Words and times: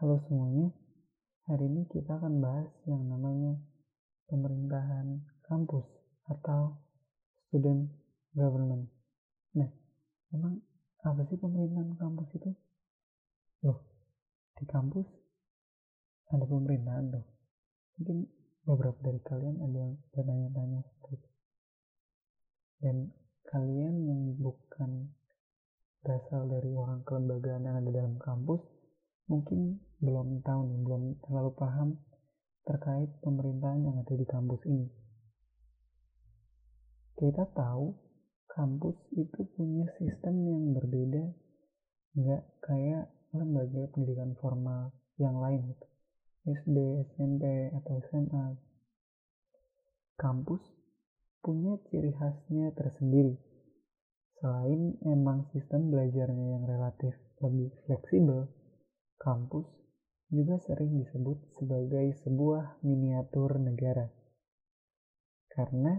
Halo 0.00 0.16
semuanya, 0.24 0.72
hari 1.44 1.68
ini 1.68 1.84
kita 1.92 2.16
akan 2.16 2.40
bahas 2.40 2.72
yang 2.88 3.04
namanya 3.04 3.52
pemerintahan 4.32 5.20
kampus 5.44 5.84
atau 6.24 6.80
student 7.44 7.84
government. 8.32 8.88
Nah, 9.60 9.68
emang 10.32 10.56
apa 11.04 11.20
sih 11.28 11.36
pemerintahan 11.36 12.00
kampus 12.00 12.32
itu? 12.32 12.48
Loh, 13.60 13.84
di 14.56 14.64
kampus 14.64 15.04
ada 16.32 16.48
pemerintahan 16.48 17.04
loh. 17.12 17.28
Mungkin 18.00 18.24
beberapa 18.64 19.04
dari 19.04 19.20
kalian 19.20 19.60
ada 19.60 19.76
yang 19.84 20.00
bertanya-tanya 20.16 20.80
seperti. 20.96 21.28
Dan 22.80 22.96
kalian 23.52 24.00
yang 24.08 24.32
bukan 24.40 25.12
berasal 26.00 26.48
dari 26.48 26.72
orang 26.72 27.04
kelembagaan 27.04 27.68
yang 27.68 27.76
ada 27.84 27.90
dalam 27.92 28.16
kampus, 28.16 28.64
mungkin 29.28 29.89
belum 30.00 30.40
tahu 30.40 30.60
nih, 30.64 30.80
belum 30.80 31.02
terlalu 31.28 31.52
paham 31.60 31.88
terkait 32.64 33.08
pemerintahan 33.20 33.80
yang 33.84 33.96
ada 34.00 34.14
di 34.16 34.26
kampus 34.28 34.64
ini. 34.64 34.88
Kita 37.20 37.44
tahu 37.52 37.92
kampus 38.48 38.96
itu 39.12 39.40
punya 39.56 39.84
sistem 40.00 40.40
yang 40.48 40.64
berbeda, 40.72 41.24
nggak 42.16 42.42
kayak 42.64 43.12
lembaga 43.36 43.92
pendidikan 43.92 44.32
formal 44.40 44.96
yang 45.20 45.36
lain 45.36 45.68
gitu. 45.68 45.86
SD, 46.48 46.76
SMP, 47.12 47.44
atau 47.76 48.00
SMA. 48.08 48.56
Kampus 50.16 50.64
punya 51.44 51.76
ciri 51.92 52.16
khasnya 52.16 52.72
tersendiri. 52.72 53.36
Selain 54.40 54.96
emang 55.04 55.44
sistem 55.52 55.92
belajarnya 55.92 56.56
yang 56.56 56.64
relatif 56.64 57.12
lebih 57.44 57.68
fleksibel, 57.84 58.48
kampus 59.20 59.68
juga 60.30 60.62
sering 60.62 60.94
disebut 61.02 61.42
sebagai 61.58 62.14
sebuah 62.22 62.78
miniatur 62.86 63.58
negara. 63.58 64.06
Karena 65.50 65.98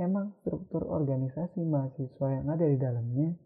emang 0.00 0.32
struktur 0.40 0.88
organisasi 0.88 1.60
mahasiswa 1.68 2.28
yang 2.40 2.48
ada 2.48 2.64
di 2.64 2.80
dalamnya 2.80 3.36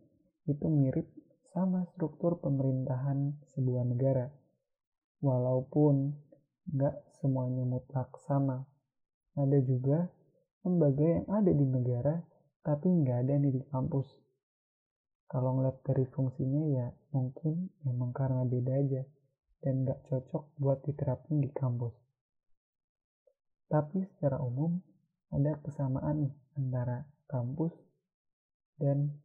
itu 0.47 0.67
mirip 0.71 1.11
sama 1.51 1.83
struktur 1.91 2.39
pemerintahan 2.39 3.43
sebuah 3.59 3.83
negara. 3.91 4.31
Walaupun 5.19 6.15
nggak 6.71 7.19
semuanya 7.19 7.67
mutlak 7.67 8.15
sama. 8.23 8.63
Ada 9.35 9.59
juga 9.67 10.15
lembaga 10.63 11.03
yang 11.03 11.27
ada 11.27 11.51
di 11.51 11.67
negara 11.67 12.23
tapi 12.63 12.87
nggak 12.87 13.19
ada 13.27 13.35
nih 13.43 13.51
di 13.51 13.63
kampus. 13.67 14.07
Kalau 15.27 15.59
ngeliat 15.59 15.83
dari 15.83 16.07
fungsinya 16.07 16.63
ya 16.71 16.87
mungkin 17.11 17.67
memang 17.83 18.15
karena 18.15 18.47
beda 18.47 18.73
aja 18.79 19.03
dan 19.65 19.89
nggak 19.89 20.05
cocok 20.13 20.45
buat 20.61 20.85
diterapin 20.85 21.41
di 21.41 21.49
kampus. 21.49 21.97
Tapi 23.73 24.05
secara 24.13 24.37
umum 24.45 24.77
ada 25.33 25.57
kesamaan 25.65 26.29
nih 26.29 26.35
antara 26.61 27.09
kampus 27.25 27.73
dan 28.77 29.17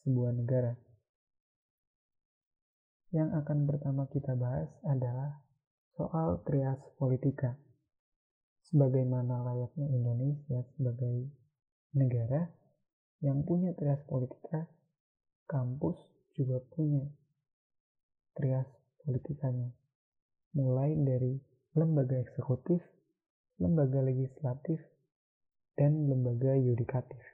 sebuah 0.00 0.32
negara. 0.32 0.72
Yang 3.12 3.44
akan 3.44 3.58
pertama 3.68 4.08
kita 4.08 4.32
bahas 4.32 4.72
adalah 4.88 5.44
soal 5.92 6.40
trias 6.48 6.80
politika. 6.96 7.60
Sebagaimana 8.72 9.44
layaknya 9.44 9.92
Indonesia 9.92 10.64
sebagai 10.72 11.28
negara 11.92 12.48
yang 13.20 13.44
punya 13.44 13.76
trias 13.76 14.00
politika, 14.08 14.64
kampus 15.44 16.00
juga 16.32 16.64
punya 16.72 17.04
trias 18.32 18.66
politikanya. 19.04 19.81
Mulai 20.52 20.92
dari 21.00 21.40
lembaga 21.72 22.20
eksekutif, 22.20 22.84
lembaga 23.56 24.04
legislatif, 24.04 24.80
dan 25.76 26.08
lembaga 26.12 26.52
yudikatif. 26.60 27.24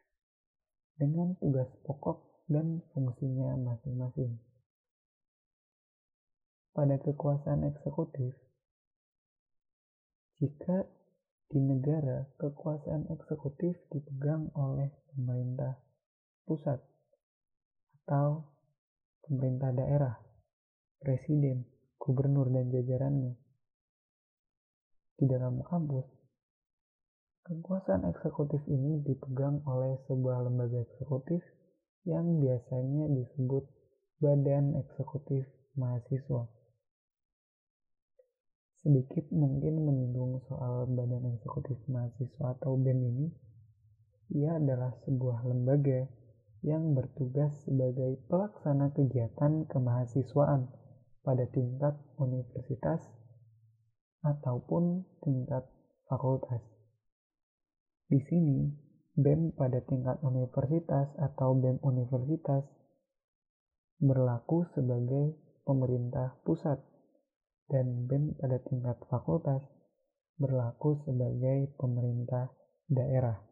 Dengan 0.95 1.35
tugas 1.43 1.67
pokok 1.83 2.47
dan 2.47 2.83
fungsinya 2.95 3.59
masing-masing. 3.59 4.39
Pada 6.75 6.95
kekuasaan 7.03 7.67
eksekutif, 7.67 8.39
jika 10.39 10.87
di 11.51 11.59
negara 11.59 12.31
kekuasaan 12.39 13.11
eksekutif 13.11 13.75
dipegang 13.91 14.53
oleh 14.55 14.95
pemerintah 15.11 15.75
pusat 16.47 16.79
atau 18.05 18.47
pemerintah 19.27 19.75
daerah, 19.75 20.15
presiden, 21.03 21.67
gubernur, 22.09 22.49
dan 22.49 22.73
jajarannya. 22.73 23.37
Di 25.21 25.29
dalam 25.29 25.61
kampus, 25.61 26.09
kekuasaan 27.45 28.09
eksekutif 28.09 28.65
ini 28.65 29.05
dipegang 29.05 29.61
oleh 29.69 30.01
sebuah 30.09 30.49
lembaga 30.49 30.81
eksekutif 30.89 31.45
yang 32.09 32.41
biasanya 32.41 33.13
disebut 33.13 33.69
Badan 34.25 34.73
Eksekutif 34.81 35.45
Mahasiswa. 35.77 36.49
Sedikit 38.81 39.29
mungkin 39.29 39.85
menyinggung 39.85 40.41
soal 40.49 40.89
Badan 40.89 41.37
Eksekutif 41.37 41.77
Mahasiswa 41.93 42.57
atau 42.57 42.81
BEM 42.81 43.01
ini, 43.05 43.27
ia 44.33 44.57
adalah 44.57 44.97
sebuah 45.05 45.45
lembaga 45.45 46.09
yang 46.67 46.97
bertugas 46.97 47.55
sebagai 47.63 48.19
pelaksana 48.27 48.91
kegiatan 48.95 49.69
kemahasiswaan 49.71 50.67
pada 51.23 51.45
tingkat 51.51 51.95
universitas 52.19 53.03
ataupun 54.23 55.07
tingkat 55.23 55.65
fakultas. 56.09 56.63
Di 58.09 58.19
sini, 58.25 58.73
BEM 59.19 59.53
pada 59.59 59.83
tingkat 59.83 60.23
universitas 60.23 61.11
atau 61.19 61.59
BEM 61.59 61.83
universitas 61.83 62.65
berlaku 63.99 64.63
sebagai 64.73 65.35
pemerintah 65.67 66.39
pusat 66.47 66.79
dan 67.69 68.07
BEM 68.07 68.39
pada 68.39 68.63
tingkat 68.63 68.97
fakultas 69.11 69.61
berlaku 70.39 71.03
sebagai 71.03 71.75
pemerintah 71.77 72.49
daerah. 72.87 73.43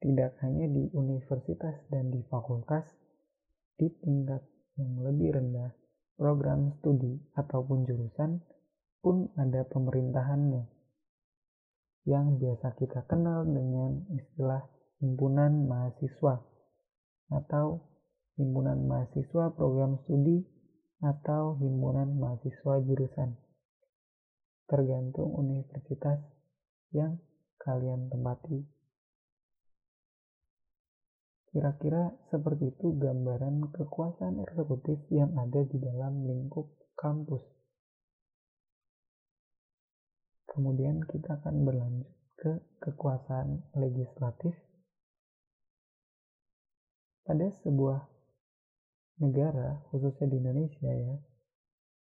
Tidak 0.00 0.32
hanya 0.42 0.66
di 0.66 0.88
universitas 0.96 1.76
dan 1.92 2.08
di 2.08 2.24
fakultas, 2.26 2.88
di 3.76 3.92
tingkat 4.00 4.40
yang 4.76 5.00
lebih 5.00 5.36
rendah, 5.36 5.72
program 6.16 6.76
studi 6.80 7.20
ataupun 7.36 7.84
jurusan 7.84 8.40
pun 9.04 9.28
ada 9.36 9.64
pemerintahannya 9.68 10.68
yang 12.06 12.38
biasa 12.38 12.78
kita 12.78 13.02
kenal 13.10 13.42
dengan 13.42 14.06
istilah 14.14 14.62
himpunan 15.02 15.66
mahasiswa 15.66 16.38
atau 17.34 17.82
himpunan 18.38 18.86
mahasiswa 18.86 19.50
program 19.58 19.98
studi 20.06 20.46
atau 21.02 21.58
himpunan 21.58 22.14
mahasiswa 22.16 22.74
jurusan. 22.86 23.36
Tergantung 24.70 25.34
universitas 25.34 26.22
yang 26.94 27.18
kalian 27.60 28.06
tempati. 28.08 28.75
Kira-kira 31.56 32.12
seperti 32.28 32.68
itu 32.68 33.00
gambaran 33.00 33.72
kekuasaan 33.72 34.44
eksekutif 34.44 35.00
yang 35.08 35.32
ada 35.40 35.64
di 35.64 35.80
dalam 35.80 36.28
lingkup 36.28 36.68
kampus. 37.00 37.40
Kemudian 40.52 41.00
kita 41.08 41.40
akan 41.40 41.64
berlanjut 41.64 42.12
ke 42.36 42.60
kekuasaan 42.84 43.72
legislatif. 43.72 44.52
Pada 47.24 47.48
sebuah 47.64 48.04
negara, 49.24 49.80
khususnya 49.88 50.28
di 50.28 50.36
Indonesia 50.36 50.92
ya, 50.92 51.16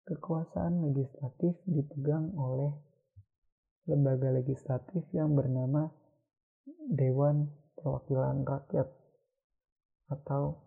kekuasaan 0.04 0.84
legislatif 0.92 1.56
dipegang 1.64 2.36
oleh 2.36 2.76
lembaga 3.88 4.36
legislatif 4.36 5.08
yang 5.16 5.32
bernama 5.32 5.88
Dewan 6.92 7.48
Perwakilan 7.80 8.44
Rakyat 8.44 8.99
atau 10.10 10.58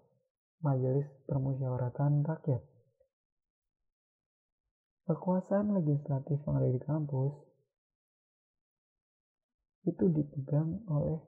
Majelis 0.62 1.06
Permusyawaratan 1.27 2.23
Rakyat. 2.23 2.62
Kekuasaan 5.03 5.75
legislatif 5.83 6.39
yang 6.47 6.55
ada 6.62 6.71
di 6.71 6.81
kampus 6.81 7.35
itu 9.83 10.05
dipegang 10.15 10.87
oleh 10.87 11.19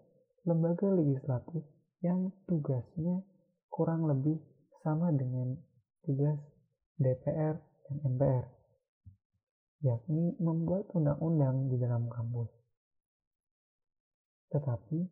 lembaga 0.46 0.86
legislatif 0.94 1.66
yang 2.06 2.30
tugasnya 2.46 3.26
kurang 3.66 4.06
lebih 4.06 4.38
sama 4.86 5.10
dengan 5.10 5.58
tugas 6.06 6.38
DPR 6.94 7.58
dan 7.58 7.96
MPR, 8.14 8.46
yakni 9.82 10.38
membuat 10.38 10.86
undang-undang 10.94 11.66
di 11.66 11.76
dalam 11.82 12.06
kampus. 12.06 12.52
Tetapi, 14.54 15.02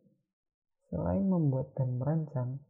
selain 0.87 1.27
membuat 1.27 1.75
dan 1.75 1.99
merancang, 1.99 2.63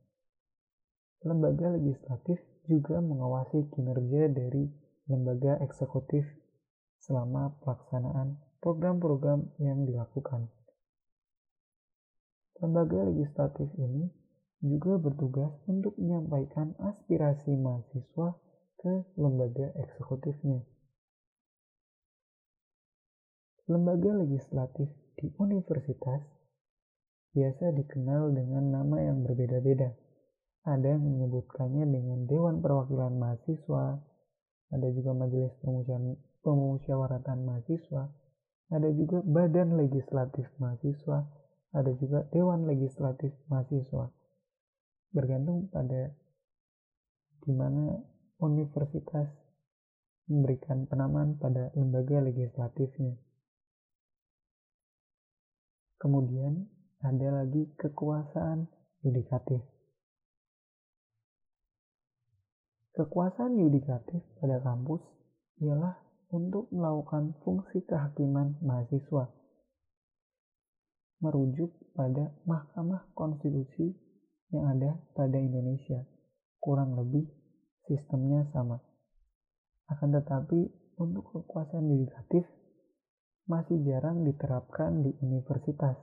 lembaga 1.23 1.75
legislatif 1.79 2.39
juga 2.67 2.99
mengawasi 3.03 3.67
kinerja 3.75 4.31
dari 4.31 4.71
lembaga 5.11 5.59
eksekutif 5.63 6.27
selama 7.03 7.59
pelaksanaan 7.63 8.39
program-program 8.63 9.51
yang 9.59 9.83
dilakukan. 9.83 10.47
Lembaga 12.63 13.11
legislatif 13.11 13.67
ini 13.75 14.07
juga 14.63 14.95
bertugas 14.95 15.51
untuk 15.67 15.99
menyampaikan 15.99 16.79
aspirasi 16.79 17.51
mahasiswa 17.59 18.39
ke 18.79 18.93
lembaga 19.19 19.75
eksekutifnya. 19.75 20.63
Lembaga 23.67 24.23
legislatif 24.23 24.87
di 25.19 25.35
universitas 25.39 26.23
biasa 27.35 27.75
dikenal 27.75 28.31
dengan 28.31 28.71
nama 28.71 29.03
yang 29.03 29.27
berbeda-beda. 29.27 30.02
Ada 30.63 30.95
yang 30.95 31.03
menyebutkannya 31.03 31.91
dengan 31.91 32.23
Dewan 32.31 32.63
Perwakilan 32.63 33.19
Mahasiswa, 33.19 33.99
ada 34.71 34.89
juga 34.95 35.11
Majelis 35.11 35.53
Pemusyawaratan 36.47 37.39
Mahasiswa, 37.43 38.07
ada 38.71 38.89
juga 38.95 39.19
Badan 39.27 39.75
Legislatif 39.75 40.47
Mahasiswa, 40.63 41.19
ada 41.75 41.91
juga 41.99 42.31
Dewan 42.31 42.71
Legislatif 42.71 43.35
Mahasiswa. 43.51 44.07
Bergantung 45.11 45.67
pada 45.69 46.15
di 47.43 47.53
mana 47.53 47.99
universitas 48.39 49.29
memberikan 50.31 50.87
penamaan 50.87 51.37
pada 51.43 51.75
lembaga 51.75 52.23
legislatifnya. 52.23 53.19
Kemudian 55.99 56.71
ada 57.03 57.43
lagi 57.43 57.67
kekuasaan 57.79 58.71
yudikatif. 59.03 59.72
Kekuasaan 62.93 63.57
yudikatif 63.57 64.21
pada 64.37 64.61
kampus 64.61 65.01
ialah 65.65 65.97
untuk 66.33 66.69
melakukan 66.73 67.33
fungsi 67.41 67.81
kehakiman 67.89 68.57
mahasiswa 68.61 69.33
merujuk 71.23 71.71
pada 71.95 72.35
Mahkamah 72.45 73.15
Konstitusi 73.15 73.95
yang 74.51 74.75
ada 74.77 74.99
pada 75.15 75.39
Indonesia. 75.39 76.03
Kurang 76.59 76.99
lebih 76.99 77.31
sistemnya 77.87 78.51
sama. 78.51 78.83
Akan 79.87 80.11
tetapi 80.11 80.67
untuk 80.99 81.31
kekuasaan 81.31 81.87
yudikatif 81.87 82.45
masih 83.47 83.79
jarang 83.87 84.27
diterapkan 84.27 85.03
di 85.07 85.15
universitas. 85.23 85.95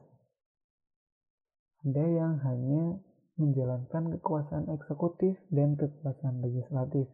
Ada 1.84 2.06
yang 2.08 2.34
hanya 2.44 3.00
menjalankan 3.40 4.20
kekuasaan 4.20 4.68
eksekutif 4.76 5.40
dan 5.48 5.80
kekuasaan 5.80 6.44
legislatif. 6.44 7.08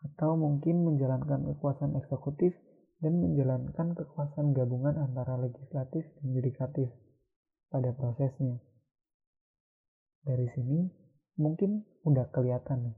Atau 0.00 0.40
mungkin 0.40 0.80
menjalankan 0.88 1.44
kekuasaan 1.44 1.92
eksekutif 2.00 2.56
dan 3.04 3.20
menjalankan 3.20 3.92
kekuasaan 3.92 4.56
gabungan 4.56 4.96
antara 4.96 5.36
legislatif 5.36 6.08
dan 6.20 6.26
yudikatif 6.32 6.88
pada 7.68 7.92
prosesnya. 7.92 8.56
Dari 10.24 10.48
sini 10.56 10.88
mungkin 11.36 11.84
udah 12.08 12.32
kelihatan 12.32 12.88
nih, 12.88 12.96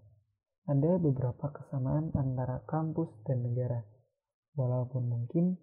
ada 0.70 0.98
beberapa 1.02 1.50
kesamaan 1.50 2.14
antara 2.14 2.62
kampus 2.70 3.10
dan 3.26 3.42
negara. 3.42 3.82
Walaupun 4.54 5.10
mungkin 5.10 5.58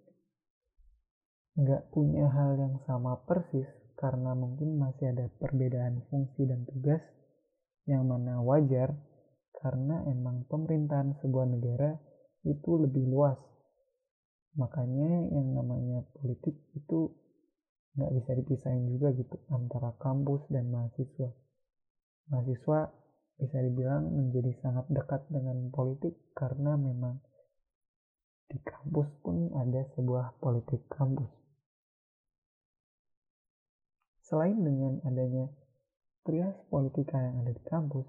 nggak 1.56 1.88
punya 1.92 2.28
hal 2.28 2.56
yang 2.60 2.76
sama 2.84 3.16
persis 3.24 3.79
karena 4.00 4.32
mungkin 4.32 4.80
masih 4.80 5.12
ada 5.12 5.28
perbedaan 5.36 6.00
fungsi 6.08 6.48
dan 6.48 6.64
tugas 6.64 7.04
yang 7.84 8.08
mana 8.08 8.40
wajar 8.40 8.96
karena 9.60 10.00
emang 10.08 10.48
pemerintahan 10.48 11.20
sebuah 11.20 11.44
negara 11.52 12.00
itu 12.48 12.80
lebih 12.80 13.12
luas. 13.12 13.36
Makanya 14.56 15.28
yang 15.36 15.52
namanya 15.52 16.00
politik 16.16 16.56
itu 16.72 17.12
nggak 18.00 18.12
bisa 18.16 18.30
dipisahin 18.40 18.88
juga 18.88 19.12
gitu 19.12 19.36
antara 19.52 19.92
kampus 20.00 20.48
dan 20.48 20.72
mahasiswa. 20.72 21.36
Mahasiswa 22.32 22.80
bisa 23.36 23.58
dibilang 23.60 24.08
menjadi 24.16 24.52
sangat 24.64 24.88
dekat 24.88 25.28
dengan 25.28 25.68
politik 25.68 26.16
karena 26.32 26.80
memang 26.80 27.20
di 28.48 28.56
kampus 28.64 29.12
pun 29.20 29.52
ada 29.60 29.84
sebuah 29.92 30.40
politik 30.40 30.88
kampus 30.88 31.39
selain 34.30 34.56
dengan 34.56 35.02
adanya 35.04 35.50
trias 36.22 36.54
politika 36.70 37.18
yang 37.18 37.42
ada 37.42 37.52
di 37.52 37.64
kampus 37.66 38.06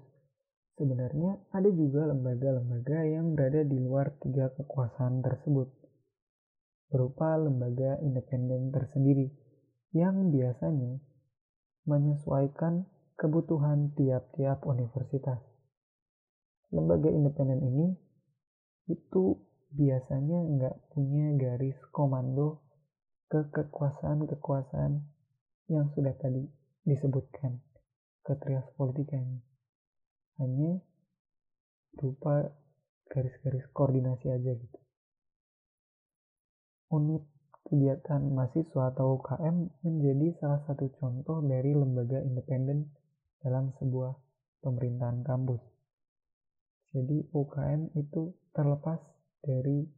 sebenarnya 0.78 1.36
ada 1.52 1.68
juga 1.68 2.08
lembaga-lembaga 2.08 2.98
yang 3.04 3.34
berada 3.34 3.66
di 3.66 3.76
luar 3.82 4.14
tiga 4.22 4.48
kekuasaan 4.54 5.20
tersebut 5.20 5.68
berupa 6.92 7.36
lembaga 7.40 8.00
independen 8.04 8.72
tersendiri 8.72 9.32
yang 9.92 10.32
biasanya 10.32 11.00
menyesuaikan 11.88 12.84
kebutuhan 13.16 13.92
tiap-tiap 13.96 14.64
universitas. 14.68 15.40
Lembaga 16.72 17.08
independen 17.12 17.60
ini 17.64 17.86
itu 18.88 19.40
biasanya 19.72 20.44
nggak 20.52 20.76
punya 20.92 21.32
garis 21.36 21.76
komando 21.92 22.60
ke 23.32 23.48
kekuasaan-kekuasaan 23.52 25.11
yang 25.70 25.90
sudah 25.94 26.14
tadi 26.18 26.42
disebutkan 26.82 27.62
ke 28.22 28.32
trias 28.38 28.66
politika 28.74 29.18
ini. 29.18 29.38
Hanya 30.40 30.80
berupa 31.94 32.50
garis-garis 33.12 33.68
koordinasi 33.76 34.32
aja 34.32 34.56
gitu 34.56 34.82
unit 36.92 37.24
kegiatan 37.64 38.20
mahasiswa 38.36 38.92
atau 38.92 39.16
UKM 39.16 39.56
menjadi 39.80 40.36
salah 40.44 40.60
satu 40.68 40.92
contoh 41.00 41.40
dari 41.40 41.72
lembaga 41.72 42.20
independen 42.20 42.92
dalam 43.40 43.72
sebuah 43.80 44.12
pemerintahan 44.60 45.24
kampus. 45.24 45.64
Jadi 46.92 47.32
UKM 47.32 47.96
itu 47.96 48.36
terlepas 48.52 49.00
dari 49.40 49.88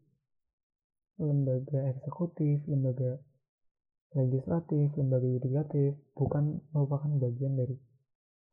lembaga 1.18 1.90
eksekutif, 1.90 2.62
lembaga 2.70 3.18
legislatif, 4.14 4.94
lembaga 4.94 5.26
yudikatif, 5.26 5.98
bukan 6.14 6.62
merupakan 6.70 7.10
bagian 7.18 7.58
dari 7.58 7.74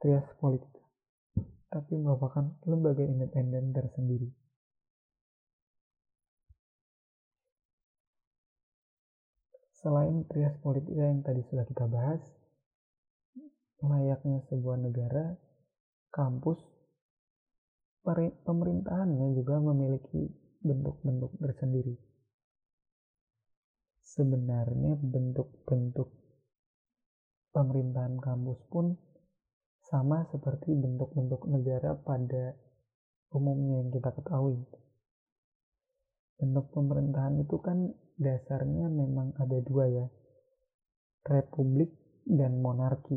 trias 0.01 0.25
politik, 0.41 0.73
tapi 1.69 1.93
merupakan 2.01 2.49
lembaga 2.65 3.05
independen 3.05 3.69
tersendiri. 3.69 4.29
Selain 9.81 10.25
trias 10.29 10.53
politika 10.61 11.09
yang 11.09 11.21
tadi 11.25 11.41
sudah 11.49 11.65
kita 11.65 11.85
bahas, 11.89 12.21
layaknya 13.81 14.45
sebuah 14.49 14.77
negara, 14.77 15.37
kampus, 16.13 16.61
pemerintahannya 18.45 19.37
juga 19.37 19.57
memiliki 19.57 20.29
bentuk-bentuk 20.61 21.33
tersendiri. 21.41 22.10
Sebenarnya 24.11 24.99
bentuk-bentuk 24.99 26.11
pemerintahan 27.55 28.19
kampus 28.19 28.59
pun 28.67 28.99
sama 29.87 30.27
seperti 30.27 30.75
bentuk-bentuk 30.75 31.47
negara 31.47 31.95
pada 31.95 32.59
umumnya 33.31 33.79
yang 33.79 33.89
kita 33.95 34.11
ketahui. 34.11 34.59
Bentuk 36.35 36.75
pemerintahan 36.75 37.39
itu 37.39 37.55
kan 37.63 37.87
dasarnya 38.19 38.91
memang 38.91 39.31
ada 39.39 39.57
dua 39.63 39.87
ya, 39.87 40.05
republik 41.23 41.95
dan 42.27 42.59
monarki. 42.59 43.15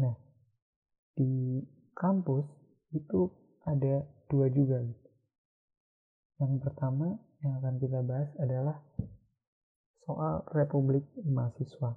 Nah, 0.00 0.16
di 1.12 1.60
kampus 1.92 2.48
itu 2.96 3.28
ada 3.68 4.00
dua 4.32 4.48
juga. 4.48 4.80
Yang 6.40 6.54
pertama 6.64 7.27
yang 7.42 7.62
akan 7.62 7.74
kita 7.78 8.00
bahas 8.02 8.30
adalah 8.42 8.76
soal 10.02 10.42
republik 10.56 11.04
mahasiswa. 11.22 11.94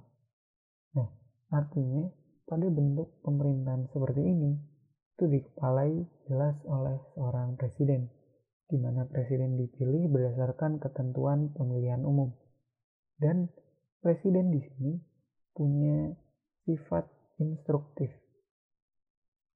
Nah, 0.94 1.08
artinya 1.50 2.06
pada 2.46 2.68
bentuk 2.68 3.16
pemerintahan 3.24 3.88
seperti 3.90 4.22
ini 4.22 4.52
itu 5.16 5.24
dikepalai 5.28 6.04
jelas 6.28 6.56
oleh 6.68 6.98
seorang 7.14 7.56
presiden 7.56 8.12
di 8.72 8.80
mana 8.80 9.04
presiden 9.04 9.60
dipilih 9.60 10.08
berdasarkan 10.08 10.80
ketentuan 10.80 11.52
pemilihan 11.52 12.00
umum. 12.08 12.32
Dan 13.20 13.52
presiden 14.00 14.48
di 14.48 14.64
sini 14.64 14.92
punya 15.52 16.16
sifat 16.64 17.04
instruktif. 17.36 18.08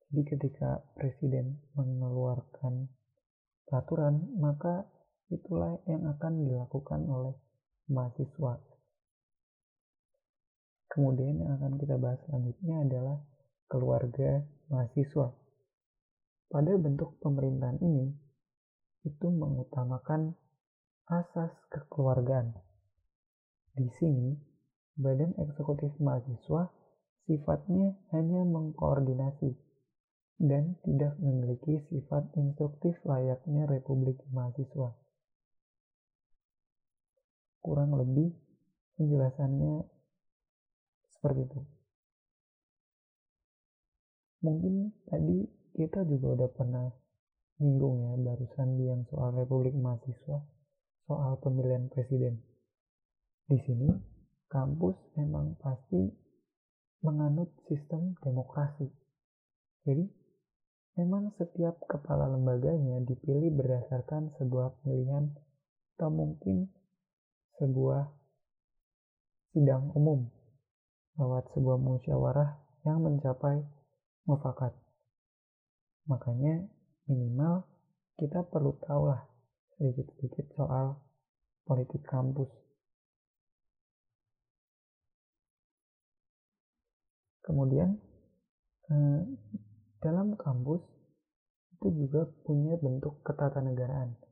Jadi 0.06 0.22
ketika 0.22 0.84
presiden 0.94 1.58
mengeluarkan 1.74 2.92
peraturan, 3.64 4.36
maka 4.38 4.84
itulah 5.30 5.78
yang 5.90 6.06
akan 6.06 6.47
dilakukan 6.47 7.02
oleh 7.06 7.35
mahasiswa. 7.90 8.62
Kemudian 10.87 11.42
yang 11.42 11.61
akan 11.61 11.76
kita 11.76 11.99
bahas 11.99 12.21
selanjutnya 12.25 12.76
adalah 12.87 13.18
keluarga 13.66 14.42
mahasiswa. 14.71 15.35
pada 16.47 16.78
bentuk 16.78 17.18
pemerintahan 17.18 17.83
ini 17.83 18.06
itu 19.02 19.26
mengutamakan 19.26 20.38
asas 21.11 21.50
kekeluargaan. 21.75 22.54
Di 23.75 23.90
sini, 23.99 24.35
badan 24.95 25.35
eksekutif 25.42 25.90
mahasiswa 25.99 26.71
sifatnya 27.26 27.99
hanya 28.14 28.47
mengkoordinasi 28.47 29.59
dan 30.38 30.78
tidak 30.87 31.18
memiliki 31.18 31.83
sifat 31.90 32.30
instruktif 32.38 32.95
layaknya 33.02 33.66
Republik 33.66 34.23
Mahasiswa. 34.30 35.05
Kurang 37.66 37.99
lebih 37.99 38.30
penjelasannya 38.94 39.82
seperti 41.18 41.50
itu. 41.50 41.61
Mungkin 44.46 44.94
tadi 45.11 45.42
kita 45.75 46.06
juga 46.06 46.38
udah 46.38 46.50
pernah 46.54 46.87
nyinggung 47.58 48.06
ya 48.06 48.14
barusan 48.23 48.78
yang 48.78 49.02
soal 49.11 49.35
Republik 49.35 49.75
Mahasiswa 49.75 50.46
soal 51.11 51.42
pemilihan 51.42 51.90
presiden. 51.90 52.38
Di 53.50 53.58
sini 53.66 53.90
kampus 54.46 54.94
memang 55.18 55.58
pasti 55.58 56.06
menganut 57.02 57.50
sistem 57.66 58.14
demokrasi. 58.23 58.87
Jadi 59.82 60.06
memang 61.02 61.35
setiap 61.35 61.82
kepala 61.90 62.30
lembaganya 62.30 63.02
dipilih 63.02 63.50
berdasarkan 63.58 64.30
sebuah 64.38 64.87
pilihan 64.87 65.35
atau 65.99 66.14
mungkin 66.14 66.75
sebuah 67.56 68.04
sidang 69.56 69.88
umum 69.96 70.28
lewat 71.16 71.48
sebuah 71.56 71.80
musyawarah 71.80 72.60
yang 72.84 73.00
mencapai 73.00 73.64
mufakat. 74.28 74.76
Makanya 76.06 76.68
minimal 77.08 77.64
kita 78.20 78.44
perlu 78.46 78.76
tahu 78.84 79.08
lah 79.08 79.25
sedikit-sedikit 79.76 80.52
soal 80.52 81.00
politik 81.64 82.04
kampus. 82.04 82.52
Kemudian 87.40 87.96
eh, 88.92 89.20
dalam 90.04 90.36
kampus 90.36 90.84
itu 91.80 91.88
juga 92.04 92.28
punya 92.44 92.76
bentuk 92.76 93.25
ketatanegaraan 93.25 94.25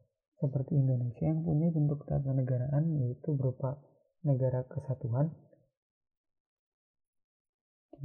seperti 0.44 0.76
Indonesia 0.76 1.24
yang 1.24 1.40
punya 1.40 1.72
bentuk 1.72 2.04
ketatanegaraan 2.04 2.84
yaitu 3.00 3.32
berupa 3.32 3.80
negara 4.20 4.60
kesatuan 4.68 5.32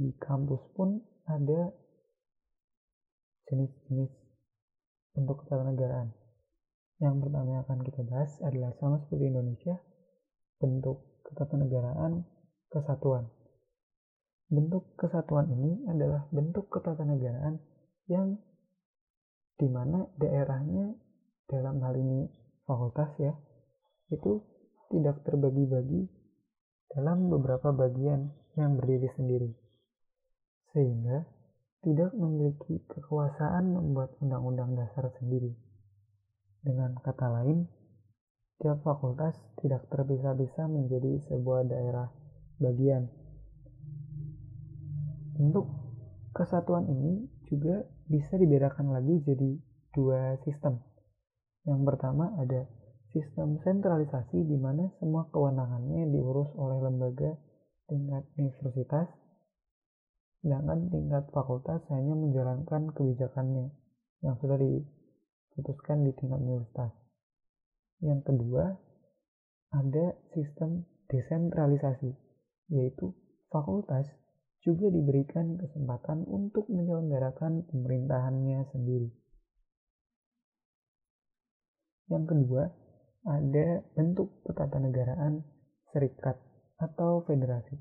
di 0.00 0.16
kampus 0.16 0.64
pun 0.72 1.04
ada 1.28 1.68
jenis-jenis 3.52 4.08
bentuk 5.12 5.44
ketatanegaraan. 5.44 6.16
Yang 7.04 7.14
pertama 7.28 7.48
yang 7.52 7.62
akan 7.68 7.80
kita 7.84 8.00
bahas 8.08 8.32
adalah 8.40 8.72
sama 8.80 8.96
seperti 9.04 9.28
Indonesia, 9.28 9.76
bentuk 10.56 11.20
ketatanegaraan 11.28 12.24
kesatuan. 12.72 13.28
Bentuk 14.48 14.96
kesatuan 14.96 15.52
ini 15.52 15.84
adalah 15.84 16.24
bentuk 16.32 16.72
ketatanegaraan 16.72 17.60
yang 18.08 18.40
di 19.60 19.68
mana 19.68 20.08
daerahnya 20.16 20.96
dalam 21.50 21.82
hal 21.82 21.98
ini 21.98 22.30
fakultas 22.62 23.10
ya 23.18 23.34
itu 24.14 24.38
tidak 24.94 25.26
terbagi-bagi 25.26 26.06
dalam 26.94 27.26
beberapa 27.26 27.74
bagian 27.74 28.30
yang 28.54 28.78
berdiri 28.78 29.10
sendiri 29.18 29.50
sehingga 30.70 31.26
tidak 31.80 32.12
memiliki 32.12 32.84
kekuasaan 32.92 33.72
membuat 33.72 34.12
undang-undang 34.20 34.76
dasar 34.76 35.08
sendiri. 35.16 35.56
Dengan 36.60 36.92
kata 37.00 37.40
lain, 37.40 37.64
tiap 38.60 38.84
fakultas 38.84 39.32
tidak 39.64 39.88
terpisah-pisah 39.88 40.68
menjadi 40.68 41.24
sebuah 41.24 41.64
daerah 41.72 42.12
bagian. 42.60 43.08
Untuk 45.40 45.72
kesatuan 46.36 46.84
ini 46.84 47.24
juga 47.48 47.80
bisa 48.04 48.36
dibedakan 48.36 48.92
lagi 48.92 49.24
jadi 49.24 49.56
dua 49.96 50.36
sistem. 50.44 50.89
Yang 51.68 51.80
pertama 51.92 52.32
ada 52.40 52.64
sistem 53.10 53.58
sentralisasi 53.60 54.46
di 54.46 54.56
mana 54.56 54.88
semua 55.02 55.28
kewenangannya 55.34 56.08
diurus 56.14 56.48
oleh 56.56 56.78
lembaga 56.78 57.36
tingkat 57.90 58.22
universitas 58.38 59.10
sedangkan 60.40 60.88
tingkat 60.88 61.24
fakultas 61.36 61.84
hanya 61.92 62.16
menjalankan 62.16 62.88
kebijakannya 62.96 63.76
yang 64.24 64.36
sudah 64.40 64.56
diputuskan 64.56 66.04
di 66.08 66.16
tingkat 66.16 66.40
universitas. 66.40 66.92
Yang 68.00 68.20
kedua, 68.32 68.64
ada 69.76 70.16
sistem 70.32 70.88
desentralisasi, 71.12 72.16
yaitu 72.72 73.12
fakultas 73.52 74.08
juga 74.64 74.88
diberikan 74.88 75.60
kesempatan 75.60 76.24
untuk 76.24 76.68
menyelenggarakan 76.72 77.68
pemerintahannya 77.68 78.64
sendiri. 78.72 79.19
Yang 82.10 82.24
kedua, 82.34 82.62
ada 83.30 83.86
bentuk 83.94 84.42
ketatanegaraan 84.42 85.46
serikat 85.94 86.34
atau 86.82 87.22
federasi. 87.22 87.78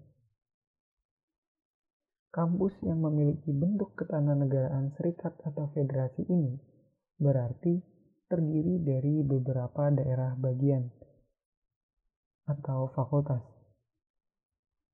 Kampus 2.29 2.77
yang 2.85 3.01
memiliki 3.01 3.49
bentuk 3.49 3.97
ketatanegaraan 3.97 4.93
serikat 4.93 5.33
atau 5.41 5.73
federasi 5.73 6.29
ini 6.29 6.61
berarti 7.17 7.81
terdiri 8.29 8.85
dari 8.85 9.25
beberapa 9.25 9.89
daerah 9.89 10.37
bagian 10.37 10.93
atau 12.45 12.93
fakultas. 12.93 13.41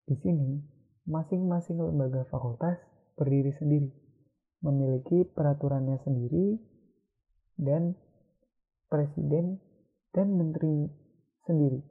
Di 0.07 0.15
sini, 0.15 0.63
masing-masing 1.11 1.75
lembaga 1.75 2.23
fakultas 2.31 2.79
berdiri 3.19 3.51
sendiri, 3.51 3.91
memiliki 4.63 5.27
peraturannya 5.27 5.99
sendiri, 6.07 6.55
dan 7.59 7.99
presiden 8.95 9.59
dan 10.15 10.39
menteri 10.39 10.87
sendiri. 11.43 11.83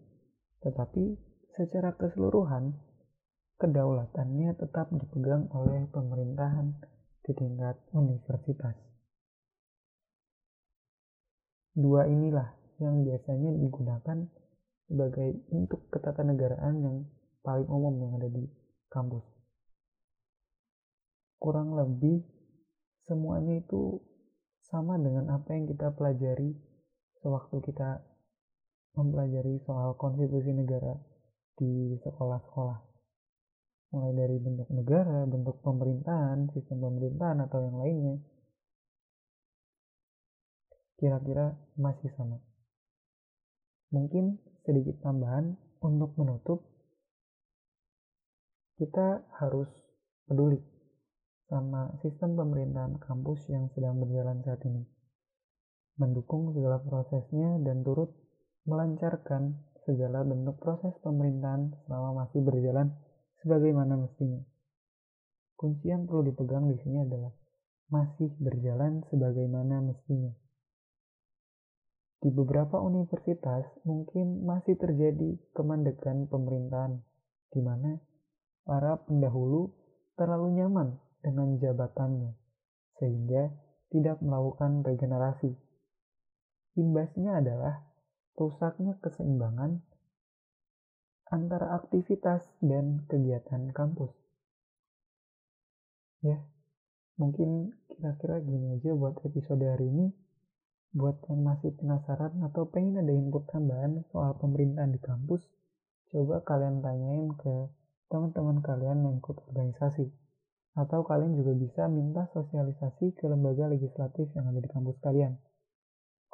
Tetapi 0.64 1.04
secara 1.52 1.92
keseluruhan, 2.00 2.73
kedaulatannya 3.61 4.56
tetap 4.56 4.88
dipegang 4.88 5.52
oleh 5.52 5.84
pemerintahan 5.92 6.73
di 7.28 7.32
tingkat 7.37 7.76
universitas. 7.92 8.73
Dua 11.76 12.08
inilah 12.08 12.56
yang 12.80 13.04
biasanya 13.04 13.52
digunakan 13.61 14.25
sebagai 14.88 15.44
bentuk 15.52 15.92
ketatanegaraan 15.92 16.75
yang 16.80 16.96
paling 17.44 17.68
umum 17.68 17.92
yang 18.00 18.12
ada 18.16 18.32
di 18.32 18.49
kampus. 18.88 19.25
Kurang 21.37 21.76
lebih 21.76 22.25
semuanya 23.04 23.61
itu 23.61 24.00
sama 24.64 24.96
dengan 24.96 25.28
apa 25.28 25.52
yang 25.52 25.68
kita 25.68 25.92
pelajari 25.92 26.56
sewaktu 27.25 27.57
kita 27.73 28.04
mempelajari 29.00 29.59
soal 29.64 29.97
konstitusi 29.97 30.52
negara 30.52 30.93
di 31.57 31.97
sekolah-sekolah 32.04 32.95
mulai 33.95 34.11
dari 34.11 34.37
bentuk 34.43 34.66
negara, 34.75 35.23
bentuk 35.23 35.62
pemerintahan, 35.62 36.50
sistem 36.50 36.83
pemerintahan 36.83 37.38
atau 37.47 37.62
yang 37.62 37.78
lainnya, 37.78 38.16
kira-kira 40.99 41.54
masih 41.78 42.11
sama. 42.19 42.43
Mungkin 43.95 44.43
sedikit 44.66 44.99
tambahan 44.99 45.54
untuk 45.78 46.19
menutup, 46.19 46.66
kita 48.83 49.23
harus 49.38 49.71
peduli 50.26 50.59
sama 51.47 51.95
sistem 52.02 52.35
pemerintahan 52.35 52.99
kampus 52.99 53.47
yang 53.47 53.71
sedang 53.78 54.02
berjalan 54.02 54.43
saat 54.43 54.59
ini. 54.66 54.93
Mendukung 55.94 56.50
segala 56.54 56.82
prosesnya 56.82 57.62
dan 57.62 57.86
turut 57.86 58.10
melancarkan 58.66 59.62
segala 59.84 60.24
bentuk 60.24 60.58
proses 60.58 60.96
pemerintahan 61.04 61.70
selama 61.84 62.24
masih 62.24 62.40
berjalan 62.42 62.90
sebagaimana 63.44 63.94
mestinya. 64.00 64.42
Kunci 65.54 65.86
yang 65.86 66.08
perlu 66.08 66.26
dipegang 66.26 66.66
di 66.66 66.76
sini 66.82 67.04
adalah 67.04 67.30
masih 67.92 68.32
berjalan 68.40 69.04
sebagaimana 69.12 69.84
mestinya. 69.84 70.32
Di 72.24 72.32
beberapa 72.32 72.80
universitas 72.80 73.68
mungkin 73.84 74.48
masih 74.48 74.80
terjadi 74.80 75.36
kemandekan 75.52 76.24
pemerintahan, 76.32 77.04
di 77.52 77.60
mana 77.60 78.00
para 78.64 78.96
pendahulu 79.04 79.76
terlalu 80.16 80.56
nyaman 80.56 80.96
dengan 81.20 81.60
jabatannya, 81.60 82.32
sehingga 82.96 83.52
tidak 83.92 84.24
melakukan 84.24 84.80
regenerasi. 84.80 85.52
Imbasnya 86.75 87.38
adalah 87.38 87.87
rusaknya 88.35 88.99
keseimbangan 88.99 89.78
antara 91.31 91.78
aktivitas 91.78 92.43
dan 92.59 93.07
kegiatan 93.07 93.71
kampus. 93.71 94.11
Ya, 96.26 96.43
mungkin 97.14 97.78
kira-kira 97.87 98.43
gini 98.43 98.75
aja 98.75 98.90
buat 98.90 99.23
episode 99.23 99.62
hari 99.62 99.87
ini. 99.87 100.11
Buat 100.99 101.23
yang 101.31 101.47
masih 101.47 101.78
penasaran 101.78 102.43
atau 102.43 102.66
pengen 102.66 103.07
ada 103.07 103.14
input 103.14 103.47
tambahan 103.50 104.02
soal 104.11 104.35
pemerintahan 104.38 104.95
di 104.95 104.99
kampus 105.02 105.47
coba 106.11 106.43
kalian 106.43 106.83
tanyain 106.83 107.35
ke 107.38 107.71
teman-teman 108.11 108.62
kalian 108.66 108.99
yang 109.02 109.14
ikut 109.23 109.38
organisasi. 109.47 110.11
Atau 110.75 111.07
kalian 111.07 111.38
juga 111.38 111.54
bisa 111.54 111.87
minta 111.87 112.26
sosialisasi 112.35 113.14
ke 113.14 113.31
lembaga 113.31 113.71
legislatif 113.71 114.26
yang 114.35 114.50
ada 114.50 114.59
di 114.59 114.71
kampus 114.71 114.99
kalian 114.99 115.38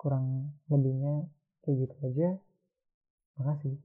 kurang 0.00 0.56
lebihnya 0.72 1.28
kayak 1.60 1.76
gitu 1.84 1.96
aja. 2.08 2.28
Makasih 3.36 3.76